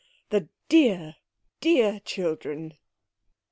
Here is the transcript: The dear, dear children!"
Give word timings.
The 0.31 0.49
dear, 0.67 1.17
dear 1.59 1.99
children!" 1.99 2.73